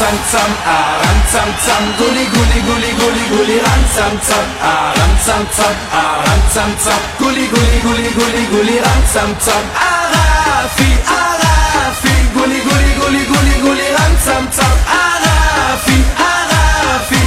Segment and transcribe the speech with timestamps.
[0.00, 1.18] ram tam ah ram
[1.64, 6.40] tam guli guli guli guli guli ram tam tam ah ram tam tam ah ram
[6.54, 12.14] tam tam guli guli guli guli guli ram tam tam arafi arafi.
[12.36, 15.98] Guli guli guli guli guli ram tam tam arafi
[16.30, 17.19] arafi.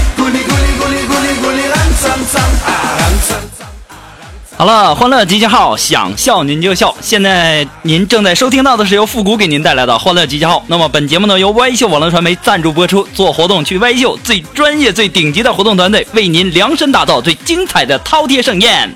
[4.63, 6.95] 好了，欢乐集结号，想笑您就笑。
[7.01, 10.63] 现在您正在收听到的是由复古给您带来的欢乐集结号。
[10.67, 18.89] 那么本节目呢由歪秀网络传媒赞助播出，做活动去歪秀，最专业、最顶级的活动团队为您量身打造最精彩的饕餮盛宴。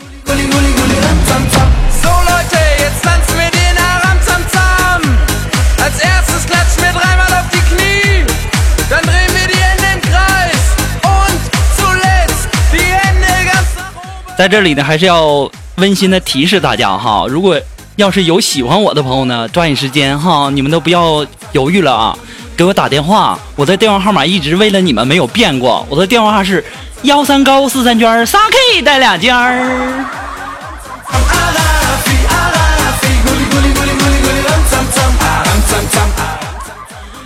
[14.38, 17.60] 在这里呢，还是要温馨的提示大家哈，如果
[17.96, 22.16] 要是有喜欢我的朋友呢，抓紧时间哈，你们都不要犹豫了啊，
[22.56, 26.64] 给我打电话，我的电话号码一直为了你们没有变过，我的电话是
[27.02, 28.38] 幺三高四三圈仨
[28.76, 30.06] K 带俩尖儿。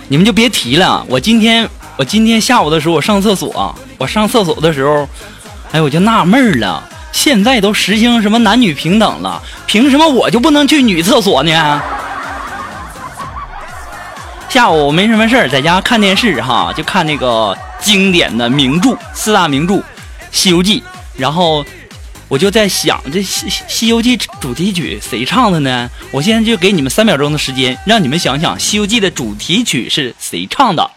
[0.08, 1.68] 你们就别提了，我今天
[1.98, 5.06] 我今天下午的时候我上厕所，我上厕所的时候，
[5.72, 6.82] 哎，我就纳闷了。
[7.12, 11.80] 现在都实行什么男女平等了，凭什么我就不能去女厕所呢？
[14.48, 19.74] 下午没什么事儿，在家看电视哈，就看那个经典的名著四大名著
[20.30, 20.80] 《西游记》，
[21.16, 21.64] 然后
[22.28, 25.88] 我就在想，这《西西游记》主题曲谁唱的呢？
[26.10, 30.90] 我现在就给你们三秒钟的时间，让你们想想《西游记》的主题曲是谁唱的。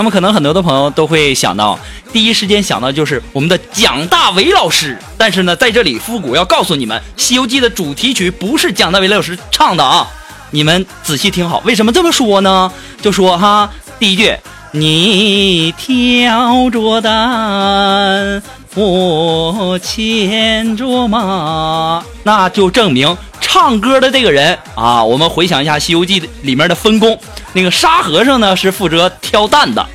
[0.00, 1.78] 那么可能很多的朋友都会想到，
[2.10, 4.96] 第一时间想到就是我们的蒋大为老师。
[5.18, 10.08] 但是呢，在这里复古要告诉你们，《西游记》的主题曲不是蒋大为老师唱的啊！
[10.52, 12.72] 你们仔细听好，为什么这么说呢？
[13.02, 14.34] 就说哈，第一句，
[14.72, 18.42] 你挑着担，
[18.74, 25.04] 我牵着马，那就证明唱歌的这个人啊。
[25.04, 27.20] 我们回想一下《西游记》里面的分工。
[27.52, 29.86] 那个沙和尚呢是负责挑担的，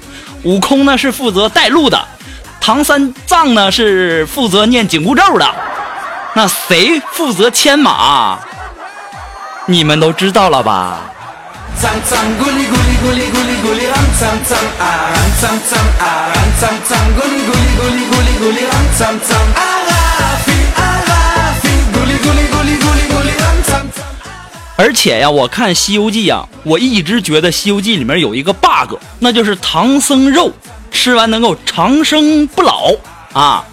[0.43, 2.07] 悟空呢是负责带路的，
[2.59, 5.55] 唐三藏呢是负责念紧箍咒的，
[6.33, 8.38] 那谁负责牵马？
[9.67, 10.99] 你们都知道了吧？
[24.78, 30.52] 而且呀，我看《西游记》呀，我一直觉得《西游记》里面有一个 bug，那就是唐僧肉
[30.91, 32.91] 吃完能够长生不老
[33.31, 33.63] 啊。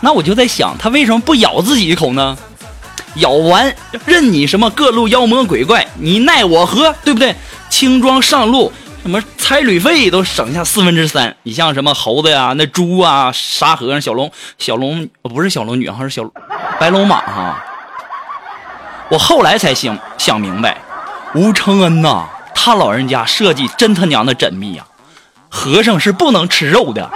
[0.00, 2.36] 那我就在想，他为什么不咬自己一口呢？
[3.16, 3.74] 咬完
[4.06, 6.94] 任你什么各路妖魔鬼怪，你奈我何？
[7.04, 7.34] 对不对？
[7.68, 11.36] 轻装上路，什么差旅费都省下四分之三。
[11.42, 16.30] 你像什么猴子呀、那猪啊、沙和尚、小龙、小龙不是小龙女，好像是小
[16.78, 17.64] 白龙马哈。
[19.10, 20.78] 我后来才想想明白，
[21.34, 22.24] 吴承恩呐，
[22.54, 24.84] 他老人家设计真他娘的缜密呀！
[25.50, 27.10] 和尚是不能吃肉的。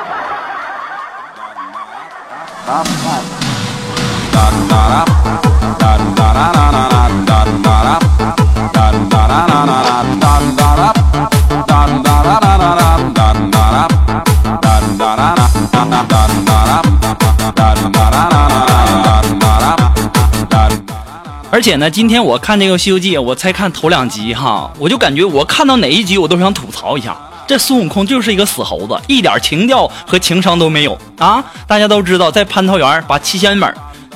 [21.56, 27.16] 而且呢，今天我看这个《西游记》，我才看头两集哈，我就感觉我看到哪一集我都想吐槽一下，
[27.46, 31.42] 这孙悟空就是一个死猴子，一点情调和情商都没有啊！
[31.66, 33.64] 大家都知道，在蟠桃园把七仙女、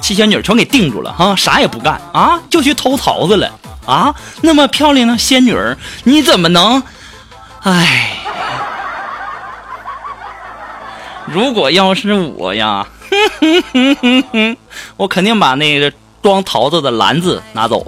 [0.03, 3.51] 七仙女全给定住了哈，啥也不干啊，就去偷桃子了
[3.87, 4.15] 啊！
[4.43, 5.57] 那么漂亮的仙女，
[6.05, 6.83] 你怎么能？
[7.63, 8.19] 哎，
[11.25, 12.87] 如果要是我呀，
[13.41, 14.57] 哼哼哼哼哼，
[14.99, 15.91] 我肯定把那个
[16.23, 17.87] 装桃子的篮子拿走。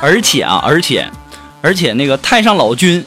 [0.00, 1.08] 而且啊，而且，
[1.62, 3.04] 而且那个太上老君，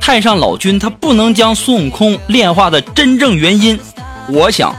[0.00, 3.78] 太上老君他不能将孙悟空炼化的真正原因，
[4.28, 4.74] 我想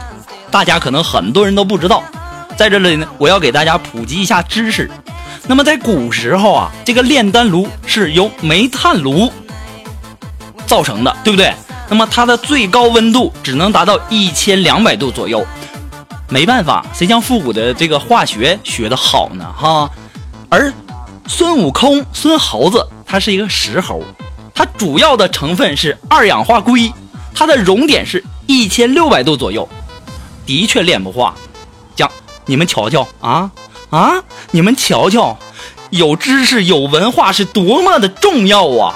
[0.50, 2.02] 大家可能很多人都不知道。
[2.56, 4.90] 在这里呢，我要给大家普及一下知识。
[5.46, 9.30] 那么在古时候啊，这个炼丹炉是由煤炭炉
[10.66, 11.52] 造成的，对不对？
[11.88, 15.46] 那么它的最高温度只能达到一千两百度左右。
[16.28, 19.44] 没办法，谁像复古的这个化学学的好呢？
[19.56, 19.90] 哈，
[20.50, 20.72] 而
[21.26, 24.02] 孙悟空孙猴子它是一个石猴，
[24.54, 26.92] 它主要的成分是二氧化硅，
[27.34, 29.66] 它的熔点是一千六百度左右，
[30.44, 31.34] 的确炼不化。
[31.96, 32.10] 讲
[32.44, 33.50] 你们瞧瞧啊
[33.88, 34.12] 啊，
[34.50, 35.38] 你们瞧瞧，
[35.88, 38.94] 有知识有文化是多么的重要啊！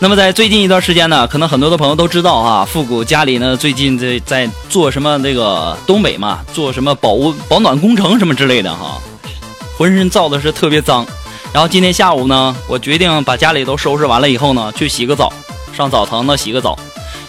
[0.00, 9.00] 那么在最近一段时间呢，可能很多的朋友都知道啊，复古家里呢最近在在做什么那个东北嘛，做什么保温保暖工程什么之类的哈，
[9.76, 11.04] 浑身造的是特别脏。
[11.52, 15.32] 然后今天下午呢，我决定把家里都收拾完了以后呢，去洗个澡，
[15.76, 16.78] 上澡堂子洗个澡。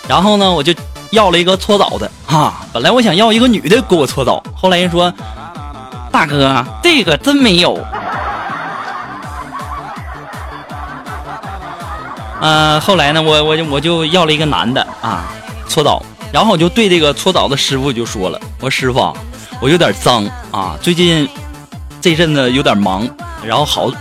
[0.07, 0.71] 然后呢，我就
[1.09, 5.11] 要了一个搓澡的哈，本来我想要一个女的给我搓澡，后来人说，
[6.11, 7.83] 大哥这个真没有。
[12.41, 15.33] 嗯，后来呢，我我就我就要了一个男的啊，
[15.67, 16.01] 搓澡，
[16.31, 19.13] 然后我就对这个搓澡的师傅就说了，我说师傅，
[19.59, 21.27] 我有点脏啊，最近
[21.99, 23.07] 这阵子有点忙，
[23.43, 23.91] 然后好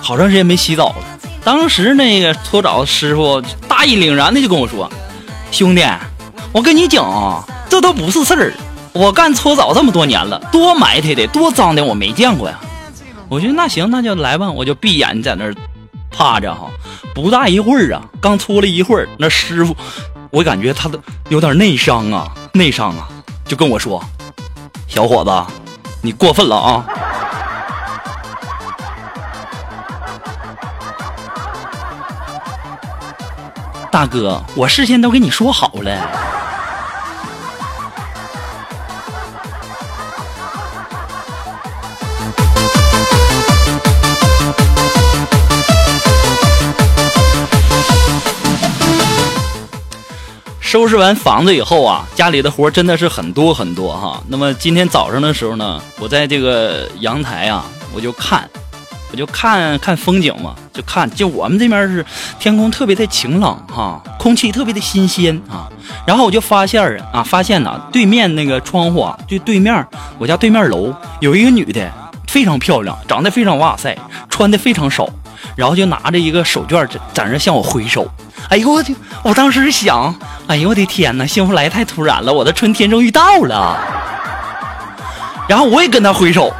[0.00, 0.96] 好长时间没洗澡了。
[1.44, 4.90] 当时那个搓澡师傅大义凛然的就跟我说，
[5.52, 5.84] 兄弟，
[6.52, 8.52] 我跟你讲啊，这都不是事儿，
[8.92, 12.58] 我干搓澡这么多年了，多埋汰的，多脏的我没见过呀。
[13.28, 15.54] 我觉得那行，那就来吧，我就闭眼在那儿。
[16.08, 16.70] 趴着哈，
[17.16, 19.74] 不大一会儿啊，刚搓了一会儿，那师傅，
[20.30, 23.08] 我感觉他都有点内伤啊，内伤啊，
[23.46, 24.04] 就跟我说
[24.86, 25.30] ：“小伙子，
[26.02, 26.84] 你过分了啊！”
[33.90, 36.10] 大哥，我事先都跟你说好了。
[50.76, 54.22] 收拾完房子以后啊，家里的活真的是很多很多哈。
[54.28, 57.64] 那么今天早上的时候呢，我在这个阳台啊，
[57.94, 58.46] 我就看，
[59.10, 62.04] 我就看看风景嘛，就看，就我们这边是
[62.38, 65.66] 天空特别的晴朗哈，空气特别的新鲜啊。
[66.06, 69.86] 然后我就发现啊，发现呢，对面那个窗户啊，就对面
[70.18, 71.90] 我家对面楼有一个女的，
[72.26, 73.96] 非常漂亮，长得非常哇塞，
[74.28, 75.08] 穿的非常少，
[75.54, 78.10] 然后就拿着一个手绢在在那向我挥手。
[78.48, 78.94] 哎呦我去！
[79.22, 80.14] 我当时想，
[80.46, 83.78] 哎呦我的天哪，幸福来太突然了，我的春天终于到了。
[85.48, 86.52] 然后我也跟他挥手，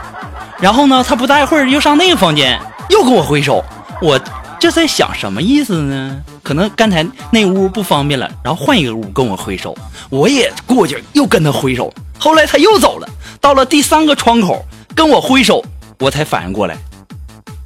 [0.58, 3.64] 然后呢，他不大一会儿又上那个房间，又跟我挥手。
[4.00, 4.20] 我
[4.58, 6.22] 这在想什么意思呢？
[6.42, 9.76] 可能刚才那屋不方便了，然后换一个屋跟我挥手。
[10.08, 11.92] 我也过去又跟他挥手。
[12.18, 13.08] 后来他又走了，
[13.40, 14.64] 到了第三个窗口
[14.94, 15.64] 跟我挥手，
[15.98, 16.76] 我才反应过来，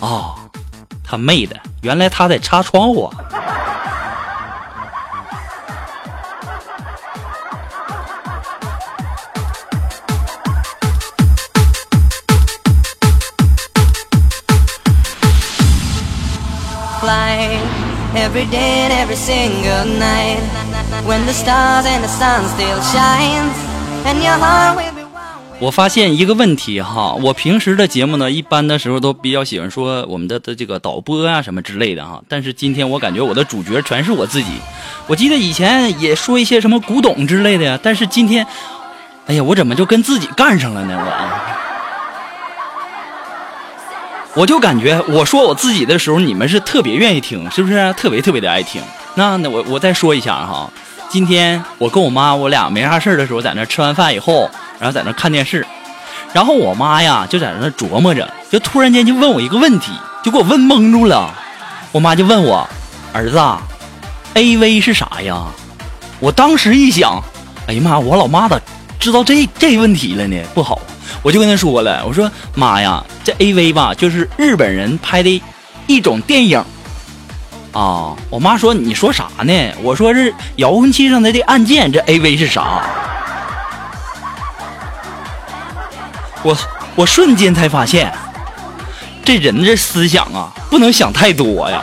[0.01, 0.35] 哦，
[1.11, 3.13] 他妹的，原来他在擦窗户。
[18.15, 20.39] every day and every single night
[21.07, 23.57] when the stars and the sun still shines
[24.05, 24.90] and your heart will
[25.61, 34.49] 我发现一个问题哈，我平时的节目呢，一般的时候都比较喜欢说我们的的这个导播啊什么之类的哈，但是今天我感觉我的主角全是我自己。
[35.07, 38.47] 我记得以前也说一些什么古董之类的呀，但是今天，
[39.27, 40.99] 哎呀，我怎么就跟自己干上了呢？
[44.35, 44.41] 我。
[44.41, 47.93] 我就感觉我说我自己的时候，你们是特别愿意听，是不是？
[47.99, 48.81] 特别特别的爱听。
[49.15, 50.71] 那那我我再说一下哈，
[51.11, 54.49] 今天我跟我妈我俩没啥事的时候，在那吃完饭以后，
[54.81, 55.65] 然后在那看电视，
[56.33, 59.93] 然后我妈呀就在那琢磨着，就突然间就问我一个问题，
[60.25, 61.33] 就给我问懵住了。
[61.93, 62.67] 我妈就问我
[63.13, 63.39] 儿子
[64.35, 65.45] ，A V 是啥呀？
[66.19, 67.23] 我当时一想，
[67.67, 68.59] 哎呀妈，我老妈咋
[68.99, 70.43] 知道这这问题了呢？
[70.55, 70.81] 不好。
[71.23, 75.43] 我就跟他说了，我说妈呀，这 A V 吧，就是日本人拍的
[75.87, 76.59] 一种电影
[77.73, 78.17] 啊。
[78.31, 79.53] 我妈说你说啥呢？
[79.83, 82.89] 我说是遥控器上的这按键，这 A V 是啥？
[86.43, 86.57] 我
[86.95, 88.13] 我瞬间才发现，
[89.25, 91.83] 这人这思想啊，不能想太多呀。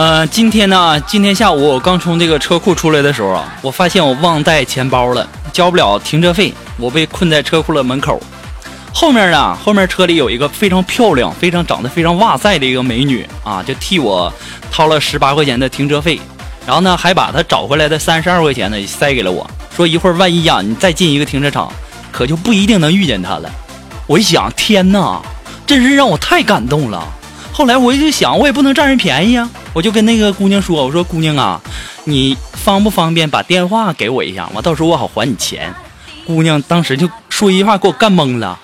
[0.00, 8.18] 呃，今天呢，今天下午我刚从这个车库出来的时候啊，我发现我忘带钱包了，交不了停车费，我被困在车库的门口。
[8.94, 14.32] 后面呢，后面车里有一个非常漂亮、非常长得非常哇塞的一个美女啊，就替我
[14.72, 16.18] 掏了十八块钱的停车费，
[16.64, 21.70] 然后呢，还把她找回来的三十二块钱呢塞给了我，说一会儿万一呀，你再进一个停车场，
[22.10, 23.50] 可就不一定能遇见她了。
[24.06, 25.20] 我一想，天哪，
[25.66, 27.06] 真是让我太感动了。
[27.60, 31.60] 后来我就想，我也不能占人便宜啊，我就跟那个姑娘说：“我说姑娘啊，
[32.04, 34.48] 你方不方便把电话给我一下？
[34.54, 35.74] 我到时候我好还你钱。”
[36.26, 38.58] 姑娘当时就说一句话，给我干懵了：“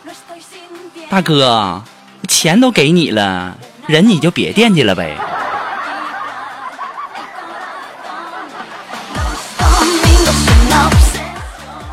[1.11, 1.83] 大哥，
[2.27, 3.55] 钱都给你了，
[3.87, 5.15] 人你就别惦记了呗。”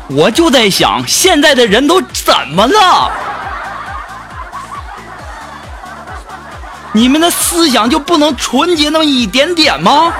[0.08, 3.12] 我就在想，现在的人都怎么了？
[6.96, 10.12] 你们的思想就不能纯洁那么一点点吗？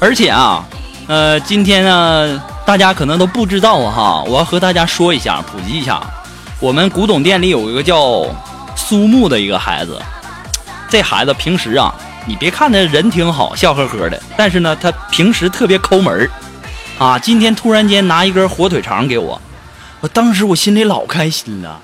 [0.00, 0.64] 而且啊，
[1.08, 6.00] 呃，今天呢，大家可能都不知道哈，我要和大家说一下，普及一下，
[6.60, 8.24] 我们古董店里有一个叫
[8.76, 10.00] 苏木的一个孩子，
[10.88, 11.92] 这孩子平时啊。
[12.28, 16.30] 你别看他人挺好，笑呵呵的，但是呢，他平时特别抠门
[16.98, 17.18] 啊。
[17.18, 19.40] 今天突然间拿一根火腿肠给我，
[20.00, 21.80] 我当时我心里老开心了，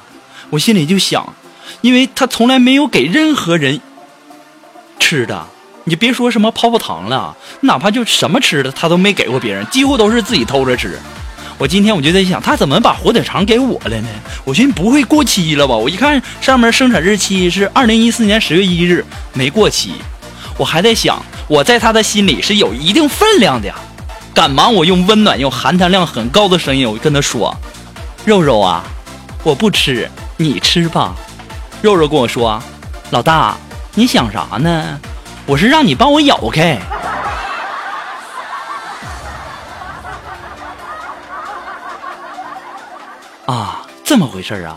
[0.50, 1.32] 我心里就想，
[1.80, 3.80] 因为他从来没有给任何人
[5.00, 5.46] 吃的，
[5.84, 10.98] 你别说什么泡泡糖了，哪怕就什么吃的他都没给过别人，几乎都是自己偷着吃。
[11.56, 14.08] 我今天我就在想，他怎么把火腿肠给我了呢？
[14.44, 15.74] 我寻思不会过期了吧？
[15.74, 19.94] 我一看上面生产日期是二零一四年十月一日，没过期。
[20.56, 23.74] 我还在想，我在他的心里是有一定分量的，
[24.32, 27.54] 赶忙我用温暖又含糖量很高的声音，我跟他说
[28.24, 28.84] ：“肉肉啊，
[29.42, 31.14] 我不吃，你吃吧。”
[31.82, 32.62] 肉肉跟我说
[33.10, 33.56] ：“老大，
[33.94, 34.98] 你想啥呢？
[35.44, 36.78] 我是让你帮我咬开。”
[43.46, 44.74] 啊，这么回事啊？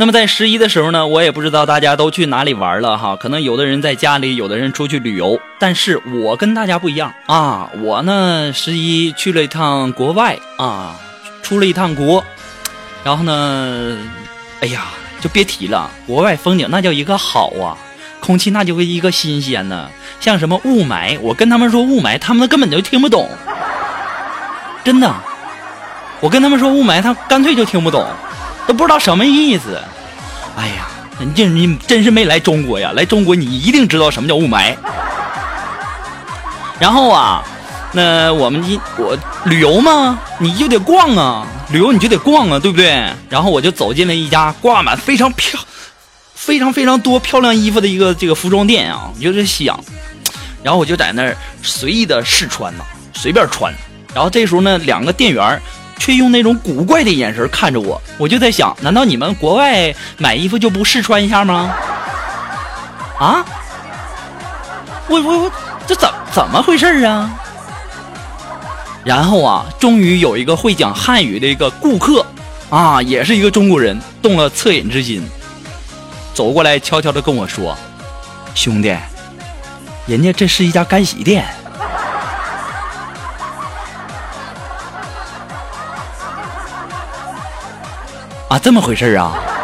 [0.00, 10.96] 那么在十一的时候呢，我也不知道大家都去哪里玩了哈，可能有的人在家里，有的人出去旅游，但是我跟大家不一样啊，我呢十一去了一趟国外啊，
[11.42, 12.24] 出了一趟国，
[13.04, 13.98] 然后呢，
[14.62, 14.86] 哎呀，
[15.20, 17.76] 就别提了，国外风景那叫一个好啊，
[18.20, 23.28] 空气那就一个新鲜呢，像什么雾霾，我跟他们说雾霾，他们根本就听不懂，
[24.82, 25.14] 真的，
[26.20, 28.08] 我跟他们说雾霾，他干脆就听不懂。
[28.70, 29.82] 都不知道什么意思，
[30.56, 30.86] 哎呀，
[31.18, 32.92] 你这你真是没来中国呀！
[32.94, 34.76] 来中国你一定知道什么叫雾霾。
[36.78, 37.42] 然后啊，
[37.90, 43.12] 那我们一我旅游嘛，你就得逛啊，旅游你就得逛啊，对不对？
[43.28, 45.58] 然后我就走进了一家挂满非常漂、
[46.32, 49.82] 非常非常多漂亮衣服的一个这个服装店啊，我就在想，
[50.62, 52.84] 然后我就在那儿随意的试穿呢，
[53.14, 53.74] 随便穿。
[54.14, 55.60] 然后这时候呢，两个店员。
[56.00, 61.70] 却用那种古怪的眼神看着我，我就在想，难道你们国外买衣服就不试穿一下吗？
[63.18, 63.44] 啊？
[65.06, 65.52] 我我我，
[65.86, 67.30] 这怎怎么回事啊？
[69.04, 72.24] 然后啊，终于有一个会讲汉语的一个顾客，
[72.70, 75.22] 啊，也是一个中国人，动了恻隐之心，
[76.32, 77.76] 走过来悄悄的跟我说
[78.56, 78.96] ：“兄弟，
[80.06, 81.44] 人家这是一家干洗店。”
[88.50, 89.59] 啊，这么回事啊？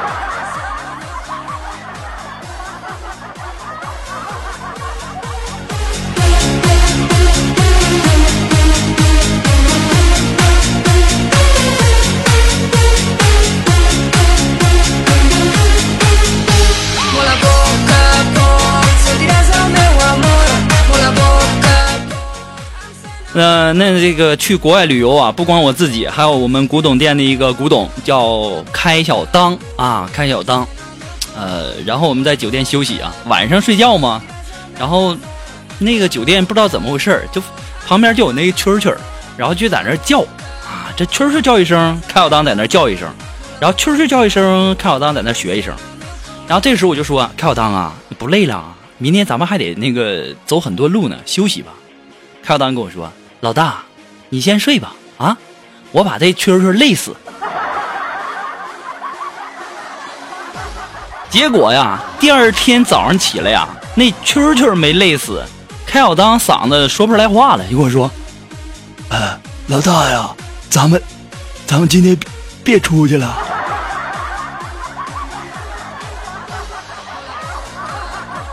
[23.37, 30.66] 那，那这个去国外旅游啊，不光我自己，还有我们古董店的一个古董叫开小当啊，开小当。
[31.37, 34.23] 呃，然后我们在酒店休息啊，晚上睡觉嘛，
[34.78, 35.14] 然后
[35.78, 37.43] 那个酒店不知道怎么回事儿就
[37.87, 38.97] 旁边就有那个蛐蛐
[39.37, 40.21] 然后就在那叫
[40.64, 43.07] 啊，这蛐蛐叫一声，开小当在那叫一声，
[43.61, 45.75] 然后蛐蛐叫一声，开小当在那学一声，
[46.49, 48.75] 然后这时候我就说，开小当啊，你不累了啊？
[48.97, 51.75] 明天咱们还得那个走很多路呢，休息吧。
[52.43, 53.12] 开小当跟我说。
[53.40, 53.76] 老大，
[54.28, 55.37] 你先睡吧，啊，
[55.93, 57.14] 我把这蛐蛐累死。
[61.28, 65.45] 结果呀，第二天早上起来呀，那蛐蛐没累死，
[65.87, 68.11] 开小当嗓子说不出来话了，就跟我说
[69.11, 70.31] ：“呃，老大呀，
[70.71, 71.02] 咱们，
[71.66, 72.19] 咱们今天
[72.64, 73.37] 别出去了。”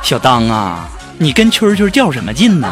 [0.04, 2.70] 小当啊，你跟蛐蛐较什么劲呢？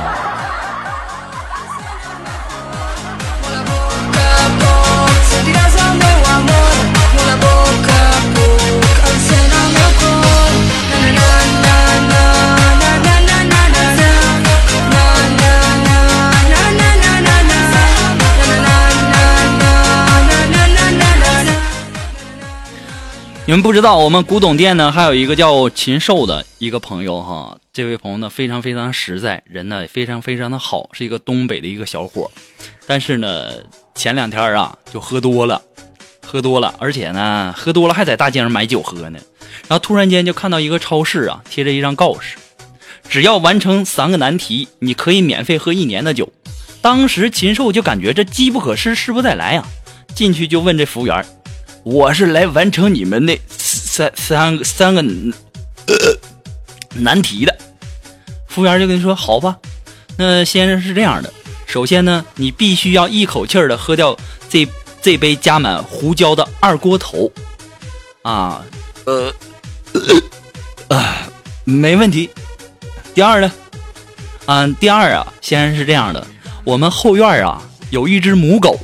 [23.51, 27.57] 你们不知道，我们古董店呢，还有一个叫禽兽的一个朋友哈。
[27.73, 32.31] 这位朋友呢，非常非常实在，人呢非常非常的好，是一个东北的一个小伙。
[32.87, 33.49] 但是呢，
[33.93, 35.61] 前两天啊，就喝多了，
[36.25, 39.19] 喝多了，而且呢，喝多了还在大街上买酒喝呢。
[39.67, 42.37] 然后突然间就看到一个超市啊，贴着一张告示，
[43.09, 46.31] 只要完成三个难题，你可以免费喝一年的酒。
[46.81, 49.67] 当时禽兽就感觉这机不可失，失不再来啊，
[50.15, 51.25] 进去就问这服务员。
[51.83, 55.03] 我是来完成你们那三三三个
[56.93, 57.57] 难题的，
[58.47, 59.57] 服务员就跟你说：“好吧，
[60.17, 61.33] 那先生是这样的，
[61.65, 64.15] 首先呢，你必须要一口气儿的喝掉
[64.47, 64.67] 这
[65.01, 67.31] 这杯加满胡椒的二锅头，
[68.21, 68.63] 啊，
[69.05, 69.33] 呃，
[70.89, 71.27] 啊，
[71.63, 72.29] 没问题。
[73.15, 73.51] 第二呢，
[74.45, 76.27] 嗯，第二啊，先生是这样的，
[76.63, 78.79] 我们后院啊有一只母狗，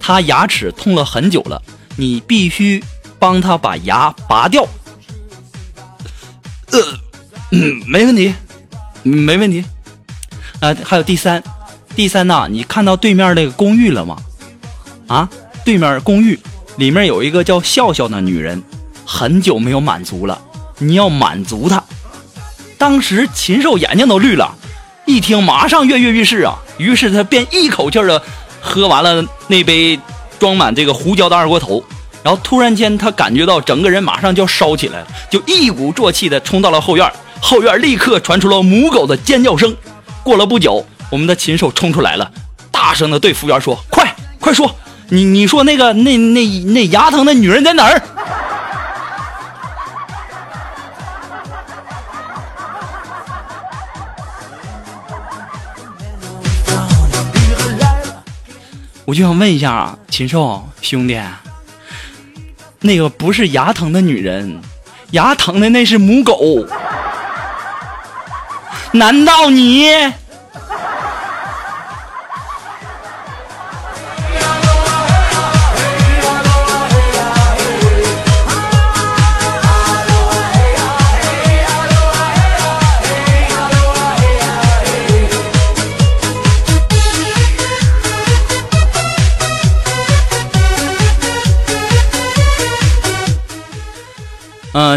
[0.00, 1.62] 它牙齿痛了很久了。”
[1.96, 2.82] 你必须
[3.18, 4.66] 帮他把牙拔掉。
[6.70, 6.80] 呃，
[7.86, 8.34] 没问题，
[9.02, 9.64] 没问题。
[10.60, 11.42] 啊，还有第三，
[11.94, 14.16] 第三呐，你看到对面那个公寓了吗？
[15.06, 15.28] 啊，
[15.64, 16.38] 对面公寓
[16.76, 18.62] 里面有一个叫笑笑的女人，
[19.04, 20.40] 很久没有满足了，
[20.78, 21.82] 你要满足她。
[22.76, 24.54] 当时禽兽眼睛都绿了，
[25.06, 28.22] 一听马上跃跃欲试啊，于是他便一口气的
[28.60, 29.98] 喝完了那杯。
[30.38, 31.82] 装满这个胡椒的二锅头，
[32.22, 39.74] 然后突然间他感觉到整个人马上就要烧起来了，就一鼓作气的冲到了后院，后院立刻传出了母狗的尖叫声。
[40.22, 42.30] 过了不久，我们的禽兽冲出来了，
[42.70, 44.74] 大声的对服务员说：“快快说，
[45.10, 48.02] 你你说那个那那那牙疼的女人在哪儿？”
[59.06, 61.20] 我就想问一下啊，禽兽兄弟，
[62.80, 64.62] 那个不是牙疼的女人，
[65.10, 66.66] 牙疼的那是母狗，
[68.92, 69.90] 难道你？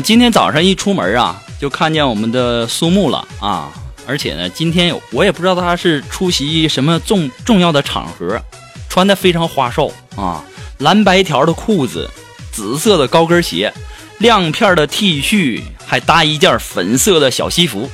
[0.10, 3.70] 今天早上一出门啊，就看见我们的苏木了啊！
[4.08, 8.42] 而且呢，今天我也不知道他是出席什么重重要的场合，
[8.90, 10.44] 穿的非常花哨啊，
[10.80, 12.10] 蓝白条的裤子，
[12.52, 13.72] 紫色的高跟鞋，
[14.18, 17.88] 亮片的 T 恤，还搭一件粉色的小西服，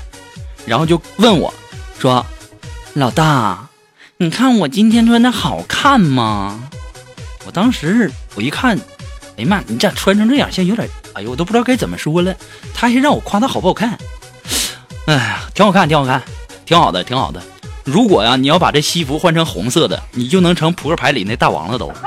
[0.65, 1.54] 然后就问我，
[1.99, 2.25] 说
[2.95, 3.67] ：“老大，
[4.15, 6.69] 你看我今天穿的好看吗？”
[7.45, 8.78] 我当时我一看，
[9.36, 10.89] 哎呀妈，你咋穿成这样，像有点……
[11.15, 12.36] 哎呦，我都不知道该怎么说了，
[12.73, 13.97] 他还让我夸他好不好看。
[15.08, 16.21] 哎呀，挺好看挺好看，
[16.65, 17.41] 挺好的挺好的。
[17.86, 21.91] 如果呀，你要把这西服换成红色的，你就能成扑克牌里那大王了都。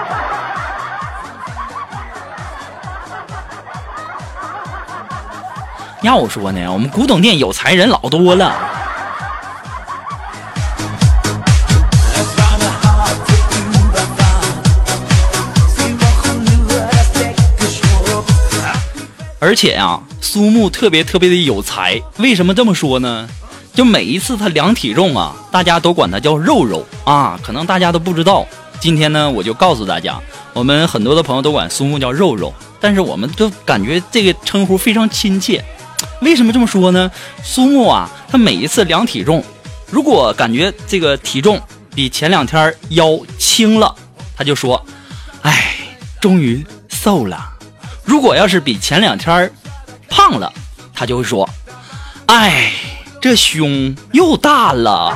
[6.03, 8.78] 要我说呢，我们古董店有才人老多了。
[19.49, 21.99] 而且呀，苏木特别特别的有才。
[22.19, 23.27] 为什么这么说呢？
[23.73, 27.41] 就每一次他量体重啊，大家都管他叫肉肉啊。
[27.43, 28.47] 可能大家都不知道，
[28.79, 30.21] 今天呢，我就告诉大家，
[30.53, 35.65] 我们很多的朋友都管苏木叫肉肉，但是我们都感觉这个称呼非常亲切。
[36.21, 37.11] 为什么这么说呢？
[37.43, 39.43] 苏木啊，他每一次量体重，
[39.91, 41.59] 如果感觉这个体重
[41.95, 43.95] 比前两天腰轻了，
[44.37, 44.85] 他就说
[45.41, 45.75] ：“哎，
[46.21, 47.53] 终于瘦了。”
[48.09, 49.53] 如果要是比前两天
[50.09, 50.51] 胖了，
[50.95, 51.47] 他就会说
[52.25, 52.73] ：“哎，
[53.21, 55.15] 这胸又大了。”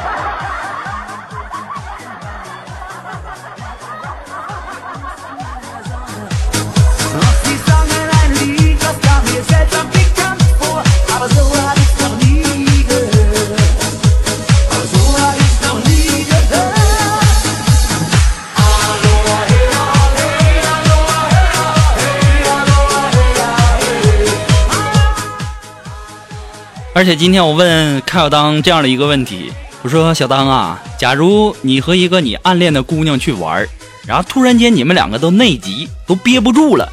[26.95, 29.51] 而且今天我问开小当这样的一个问题，
[29.81, 33.67] 我说小当啊，假如你和一个你暗恋的姑娘去玩，
[34.07, 36.93] 然后突然间你们两个都内急，都憋不住了，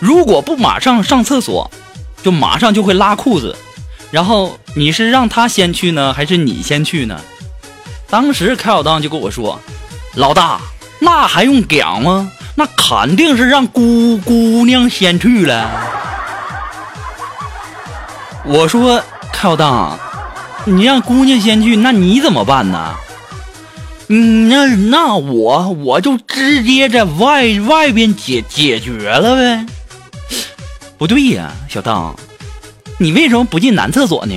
[0.00, 1.70] 如果不马上上厕所，
[2.20, 3.56] 就马上就会拉裤子，
[4.10, 7.20] 然后你是让他先去呢，还是你先去呢？
[8.10, 9.60] 当时开小当就跟我说，
[10.16, 10.60] 老大，
[10.98, 12.28] 那还用讲吗？
[12.56, 15.70] 那肯定是让姑姑娘先去了。
[18.44, 19.00] 我说。
[19.32, 19.98] 小当，
[20.64, 22.94] 你让姑娘先去，那你怎么办呢？
[24.08, 29.66] 嗯，那那我我就直接在外外边解解决了呗。
[30.96, 32.16] 不对呀，小当，
[32.98, 34.34] 你为什么不进男厕所呢？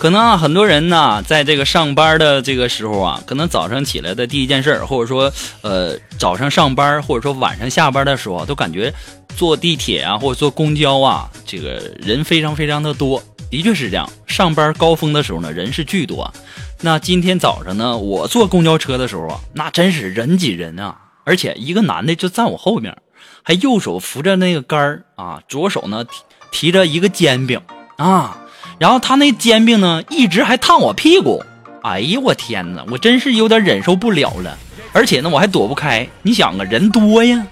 [0.00, 8.90] 可能啊，很多人呢，在这个上班的这个时候啊，可能早上起来的第一件事，或者说，呃，早上上班，或者说晚上下班的时候，都感觉
[9.36, 13.22] 坐地铁啊，或者坐公交啊，这个人非常非常的多。
[13.50, 16.32] 的确是这样，上班高峰的时候呢，人是巨多。
[16.80, 22.96] 那今天早上呢，我坐公交车的时候啊，那真是人挤人啊，而且一个男的就站我后面，
[23.42, 27.60] 还右手扶着那个杆啊，左手呢提提着一个煎饼
[27.96, 28.38] 啊。
[28.80, 31.44] 然后他那煎饼呢，一直还烫我屁股，
[31.82, 34.56] 哎呀，我天哪，我真是有点忍受不了了。
[34.94, 36.08] 而且呢，我还躲不开。
[36.22, 37.46] 你想啊，人多呀，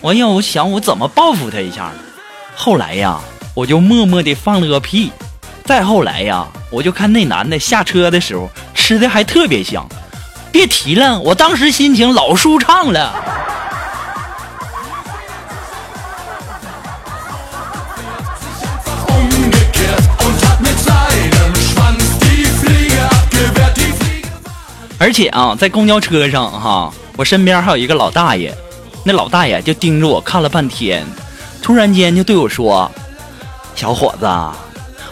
[0.00, 1.92] 我呀，我想我怎么报复他一下呢？
[2.56, 3.20] 后来呀，
[3.54, 5.12] 我就默默地放了个屁。
[5.64, 9.86] 再后来呀，我就看那男的下车的时候吃的还特别香，
[10.50, 13.14] 别提了，我当时心情老舒畅了。
[25.04, 28.50] 而且啊，在公交车上哈，我身边还有一个老大爷，
[29.04, 31.04] 那老大爷就盯着我看了半天，
[31.60, 32.90] 突然间就对我说
[33.76, 34.26] ：“小伙子，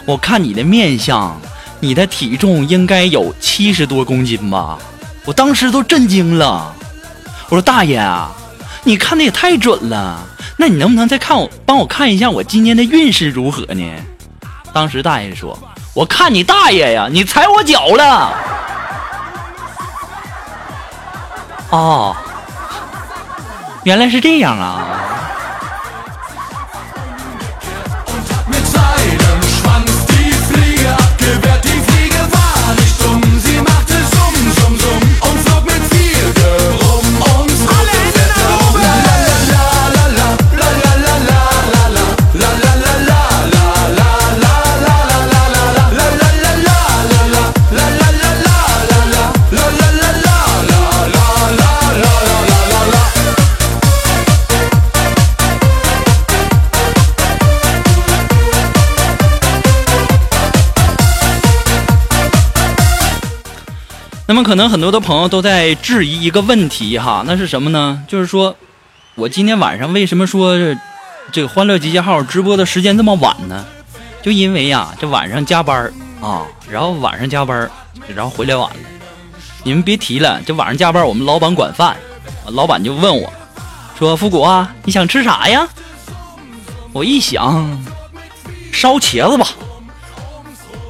[0.07, 1.39] 我看你的面相，
[1.79, 4.79] 你的体重应该有七十多公斤吧？”
[5.25, 6.73] 我当时都震惊了，
[7.49, 8.31] 我说：“大爷啊，
[8.83, 10.27] 你看的也太准了，
[10.57, 13.83] 那你能不能再看我，帮我看一下我今年的运势如何呢？”
[14.73, 15.55] 当时大爷说
[15.93, 18.33] ：“我看你大爷呀，你踩我脚了。”
[21.73, 22.15] 哦，
[23.83, 25.02] 原来是这样啊。
[64.33, 68.03] 那么可能很多的朋友都在质疑一个问题哈，那是什么呢？
[68.07, 68.55] 就是说，
[69.13, 70.57] 我今天晚上为什么说
[71.31, 73.63] 这个《欢乐集结号》直播的时间这么晚呢？
[74.23, 77.69] 就因为呀，这晚上加班啊，然后晚上加班，
[78.07, 78.75] 然后回来晚了。
[79.61, 81.95] 你们别提了，这晚上加班，我们老板管饭，
[82.47, 83.31] 老板就问我，
[83.99, 85.67] 说：“复古啊，你想吃啥呀？”
[86.91, 87.79] 我一想，
[88.71, 89.45] 烧茄子吧。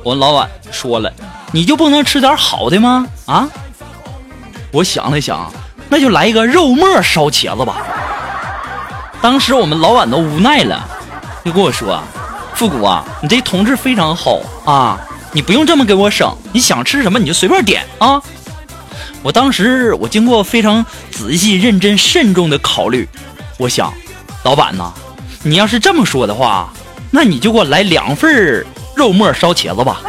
[0.01, 1.12] 我老板说了，
[1.51, 3.06] 你就不能吃点好的吗？
[3.25, 3.47] 啊？
[4.71, 5.51] 我想了想，
[5.88, 7.77] 那就来一个肉末烧茄子吧。
[9.21, 10.83] 当时我们老板都无奈了，
[11.45, 12.01] 就跟我说
[12.55, 14.99] ：“复古啊，你这同志非常好啊，
[15.31, 18.21] 你不用这么给我省，你想吃什么你就随便点啊。”
[19.21, 23.07] 我当时我经过非常仔细、认真、慎重的考虑，
[23.57, 23.93] 我想，
[24.43, 24.91] 老板呐，
[25.43, 26.73] 你要是这么说的话，
[27.12, 30.01] 那你就给我来两份肉末烧茄子吧。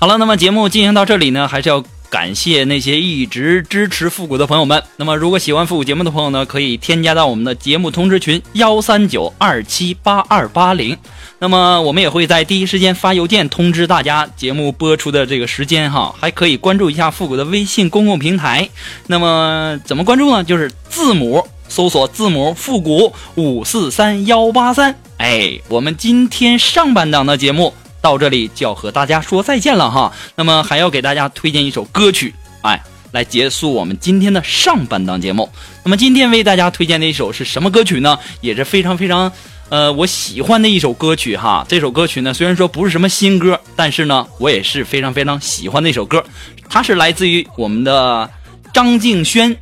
[0.00, 4.82] 好了，那么节目进行到这里呢，还是要感谢那些一直支持复古的朋友们。
[4.96, 10.96] 那么，如果喜欢复古节目的朋友呢，可以添加到我们的节目通知群幺三九二七八二八零。
[11.38, 16.14] 那么，我们也会在第一时间发邮件通知大家节目播出的这个时间哈。
[16.18, 18.66] 还可以关注一下复古的微信公共平台。
[19.06, 20.42] 那么，怎么关注呢？
[20.42, 24.98] 就是字母搜索字母复古五四三幺八三。
[25.18, 27.74] 哎，我们今天上半档的节目。
[28.00, 32.82] 到这里就要和大家说再见了哈，那么还要给大家推荐一首歌曲，哎，
[33.12, 35.48] 来结束我们今天的上半档节目。
[35.84, 38.18] 那么今天为大家推荐的一首是什么歌曲呢？
[38.40, 39.30] 也是非常非常，
[39.68, 41.64] 呃，我喜欢的一首歌曲哈。
[41.68, 46.24] 这首歌曲呢，虽然说不是什么新歌，但是呢，我也是非常非常喜欢的一首歌。
[46.68, 48.30] 它是来自于我们的
[48.72, 49.56] 张敬轩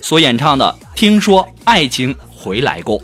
[0.00, 2.98] 所演唱的《听说爱情回来过》。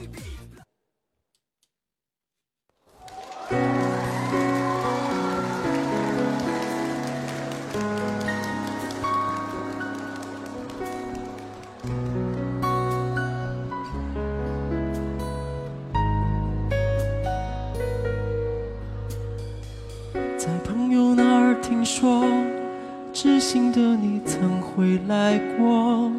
[25.09, 26.11] 来过，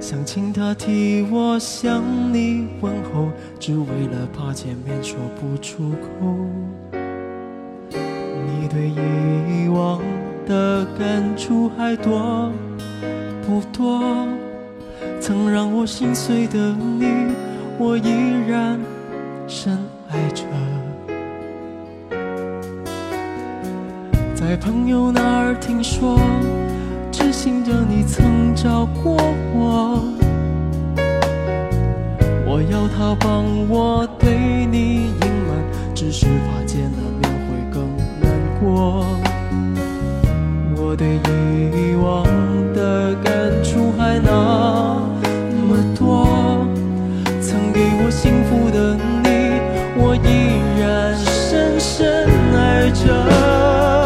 [0.00, 2.02] 想请他替我向
[2.32, 3.28] 你问候，
[3.58, 5.98] 只为了怕见面说不出口。
[7.90, 10.00] 你对以往
[10.46, 12.52] 的感触还多
[13.46, 14.26] 不多？
[15.20, 16.58] 曾让我心碎的
[16.98, 17.06] 你，
[17.78, 18.10] 我依
[18.48, 18.80] 然
[19.46, 19.78] 深
[20.10, 20.42] 爱着。
[24.42, 26.18] 在朋友那儿听说，
[27.12, 29.16] 知心的你曾找过。
[29.54, 30.02] 我，
[32.44, 37.86] 我要他帮我对你隐瞒，只是怕见了面会更
[38.20, 38.28] 难
[38.58, 39.06] 过。
[40.76, 41.20] 我对
[41.72, 42.24] 以往
[42.74, 45.00] 的感触还那
[45.68, 46.66] 么多，
[47.40, 49.28] 曾给我幸福的你，
[49.96, 52.26] 我依然深深
[52.56, 54.01] 爱着。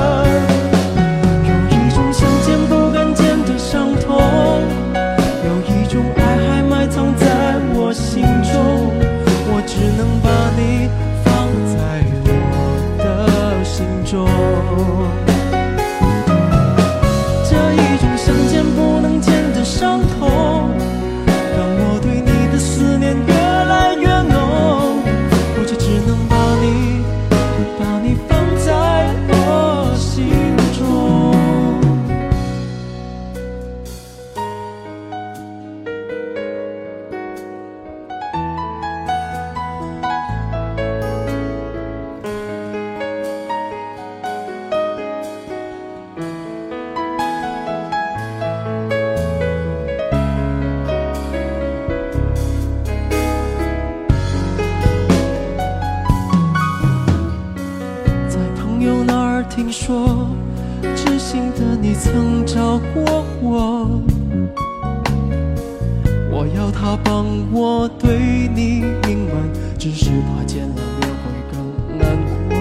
[66.47, 68.79] 我要他帮我对你
[69.09, 72.07] 隐瞒只是怕见了面会更难
[72.49, 72.57] 过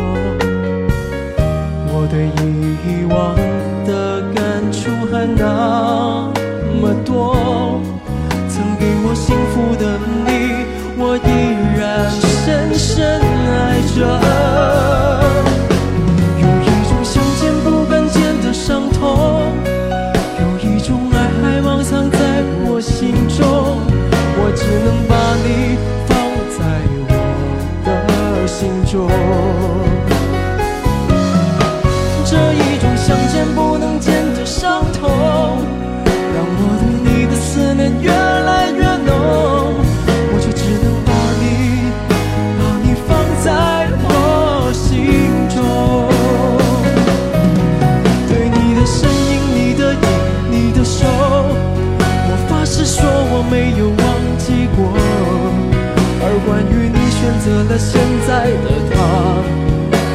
[1.94, 3.36] 我对以往
[3.86, 6.34] 的感触还那
[6.82, 7.80] 么多。
[8.50, 10.66] 曾给我幸福的你
[10.98, 11.30] 我依
[11.78, 15.05] 然深深爱着。
[58.46, 58.96] 爱的他，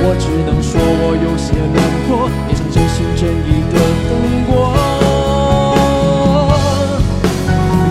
[0.03, 4.11] 我只能说我有些难过，也曾真心真意的等
[4.47, 4.51] 过。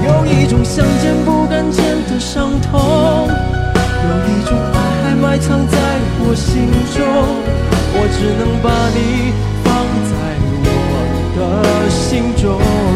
[0.05, 2.79] 有一种想见不敢见的伤痛，
[3.27, 5.75] 有一种爱还埋藏在
[6.21, 7.03] 我心中，
[7.91, 9.33] 我只能把你
[9.65, 9.67] 放
[10.07, 10.15] 在
[10.63, 10.71] 我
[11.35, 12.88] 的心中。